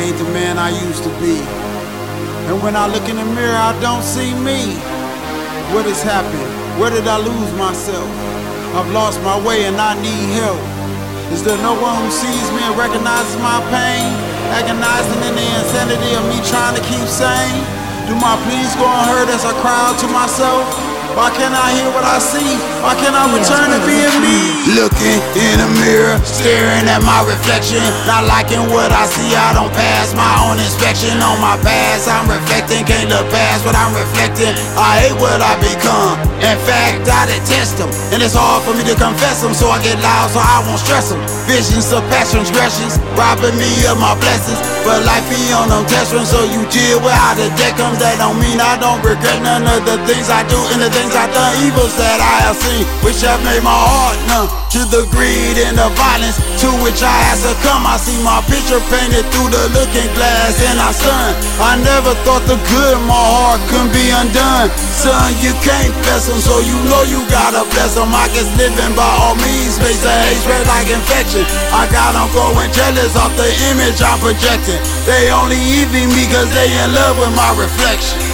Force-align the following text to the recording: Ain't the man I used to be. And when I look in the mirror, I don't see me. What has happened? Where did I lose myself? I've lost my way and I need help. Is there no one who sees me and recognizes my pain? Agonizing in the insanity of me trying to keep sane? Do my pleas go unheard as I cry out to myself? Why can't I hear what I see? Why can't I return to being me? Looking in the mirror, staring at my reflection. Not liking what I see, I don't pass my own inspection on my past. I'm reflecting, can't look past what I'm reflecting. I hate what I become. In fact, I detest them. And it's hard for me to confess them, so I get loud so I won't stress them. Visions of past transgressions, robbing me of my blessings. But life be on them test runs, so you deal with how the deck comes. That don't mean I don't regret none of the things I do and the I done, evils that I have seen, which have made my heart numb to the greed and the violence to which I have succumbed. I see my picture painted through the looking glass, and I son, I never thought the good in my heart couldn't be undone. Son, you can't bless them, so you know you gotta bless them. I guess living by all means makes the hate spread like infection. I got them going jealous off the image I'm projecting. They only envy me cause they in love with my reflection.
Ain't 0.00 0.16
the 0.16 0.24
man 0.32 0.56
I 0.56 0.72
used 0.72 1.04
to 1.04 1.12
be. 1.20 1.36
And 2.48 2.56
when 2.64 2.72
I 2.72 2.88
look 2.88 3.04
in 3.04 3.20
the 3.20 3.28
mirror, 3.36 3.52
I 3.52 3.76
don't 3.84 4.00
see 4.00 4.32
me. 4.32 4.80
What 5.76 5.84
has 5.84 6.00
happened? 6.00 6.48
Where 6.80 6.88
did 6.88 7.04
I 7.04 7.20
lose 7.20 7.52
myself? 7.60 8.08
I've 8.80 8.88
lost 8.96 9.20
my 9.20 9.36
way 9.44 9.68
and 9.68 9.76
I 9.76 9.92
need 10.00 10.24
help. 10.40 10.56
Is 11.36 11.44
there 11.44 11.60
no 11.60 11.76
one 11.76 12.00
who 12.00 12.08
sees 12.08 12.46
me 12.56 12.64
and 12.64 12.80
recognizes 12.80 13.36
my 13.44 13.60
pain? 13.68 14.08
Agonizing 14.56 15.20
in 15.20 15.36
the 15.36 15.48
insanity 15.60 16.16
of 16.16 16.24
me 16.32 16.40
trying 16.48 16.80
to 16.80 16.82
keep 16.88 17.04
sane? 17.04 17.60
Do 18.08 18.16
my 18.16 18.40
pleas 18.48 18.72
go 18.80 18.88
unheard 18.88 19.28
as 19.28 19.44
I 19.44 19.52
cry 19.60 19.76
out 19.84 20.00
to 20.00 20.08
myself? 20.08 20.64
Why 21.18 21.28
can't 21.34 21.50
I 21.50 21.74
hear 21.74 21.90
what 21.90 22.06
I 22.06 22.22
see? 22.22 22.54
Why 22.86 22.94
can't 22.94 23.12
I 23.12 23.26
return 23.34 23.74
to 23.74 23.80
being 23.82 24.14
me? 24.22 24.38
Looking 24.78 25.18
in 25.34 25.58
the 25.58 25.68
mirror, 25.82 26.14
staring 26.22 26.86
at 26.86 27.02
my 27.02 27.26
reflection. 27.26 27.82
Not 28.06 28.30
liking 28.30 28.62
what 28.70 28.94
I 28.94 29.10
see, 29.10 29.34
I 29.34 29.50
don't 29.52 29.74
pass 29.74 30.14
my 30.14 30.30
own 30.46 30.62
inspection 30.62 31.18
on 31.18 31.42
my 31.42 31.58
past. 31.66 32.06
I'm 32.06 32.30
reflecting, 32.30 32.86
can't 32.86 33.10
look 33.10 33.26
past 33.34 33.66
what 33.66 33.74
I'm 33.74 33.90
reflecting. 33.90 34.54
I 34.78 35.10
hate 35.10 35.18
what 35.18 35.42
I 35.42 35.58
become. 35.58 36.14
In 36.40 36.56
fact, 36.64 37.04
I 37.10 37.26
detest 37.26 37.82
them. 37.82 37.90
And 38.14 38.22
it's 38.22 38.38
hard 38.38 38.62
for 38.62 38.72
me 38.72 38.86
to 38.86 38.94
confess 38.94 39.42
them, 39.42 39.52
so 39.52 39.68
I 39.68 39.82
get 39.82 39.98
loud 39.98 40.30
so 40.30 40.38
I 40.38 40.62
won't 40.64 40.78
stress 40.78 41.10
them. 41.10 41.20
Visions 41.50 41.90
of 41.90 42.06
past 42.08 42.32
transgressions, 42.32 43.02
robbing 43.18 43.58
me 43.58 43.68
of 43.90 43.98
my 43.98 44.14
blessings. 44.22 44.62
But 44.86 45.04
life 45.04 45.26
be 45.26 45.36
on 45.52 45.68
them 45.68 45.84
test 45.90 46.14
runs, 46.14 46.30
so 46.30 46.40
you 46.48 46.62
deal 46.70 47.02
with 47.02 47.12
how 47.12 47.34
the 47.34 47.50
deck 47.58 47.76
comes. 47.76 47.98
That 47.98 48.16
don't 48.22 48.38
mean 48.40 48.62
I 48.62 48.78
don't 48.80 49.02
regret 49.04 49.42
none 49.42 49.66
of 49.66 49.84
the 49.84 50.00
things 50.08 50.32
I 50.32 50.46
do 50.48 50.56
and 50.72 50.80
the 50.80 50.99
I 51.08 51.24
done, 51.32 51.56
evils 51.64 51.96
that 51.96 52.20
I 52.20 52.36
have 52.44 52.58
seen, 52.60 52.84
which 53.00 53.24
have 53.24 53.40
made 53.40 53.64
my 53.64 53.72
heart 53.72 54.20
numb 54.28 54.52
to 54.76 54.84
the 54.92 55.08
greed 55.08 55.56
and 55.56 55.80
the 55.80 55.88
violence 55.96 56.36
to 56.60 56.68
which 56.84 57.00
I 57.00 57.16
have 57.32 57.40
succumbed. 57.40 57.88
I 57.88 57.96
see 57.96 58.20
my 58.20 58.44
picture 58.44 58.78
painted 58.92 59.24
through 59.32 59.48
the 59.48 59.64
looking 59.72 60.12
glass, 60.12 60.60
and 60.60 60.76
I 60.76 60.92
son, 60.92 61.32
I 61.56 61.80
never 61.80 62.12
thought 62.28 62.44
the 62.44 62.60
good 62.68 63.00
in 63.00 63.04
my 63.08 63.16
heart 63.16 63.64
couldn't 63.72 63.96
be 63.96 64.12
undone. 64.12 64.68
Son, 64.92 65.32
you 65.40 65.56
can't 65.64 65.88
bless 66.04 66.28
them, 66.28 66.36
so 66.36 66.60
you 66.60 66.76
know 66.92 67.02
you 67.08 67.24
gotta 67.32 67.64
bless 67.72 67.96
them. 67.96 68.12
I 68.12 68.28
guess 68.36 68.52
living 68.60 68.92
by 68.92 69.08
all 69.24 69.34
means 69.40 69.80
makes 69.80 70.04
the 70.04 70.12
hate 70.12 70.38
spread 70.44 70.68
like 70.68 70.92
infection. 70.92 71.48
I 71.72 71.88
got 71.88 72.12
them 72.12 72.28
going 72.36 72.68
jealous 72.76 73.16
off 73.16 73.32
the 73.40 73.48
image 73.72 74.04
I'm 74.04 74.20
projecting. 74.20 74.78
They 75.08 75.32
only 75.32 75.56
envy 75.80 76.04
me 76.12 76.28
cause 76.28 76.52
they 76.52 76.68
in 76.68 76.92
love 76.92 77.16
with 77.16 77.32
my 77.32 77.56
reflection. 77.56 78.29